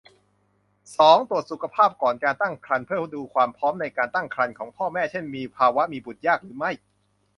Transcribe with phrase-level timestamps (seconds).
[0.97, 6.71] สอง ตรวจสุขภาพก่อนตั้งครรภ์เพื่อดูความพร้อมในการตั้งครรภ์ของพ่อแม่ เช่น มีภาวะมีบุตรยากหรือไม่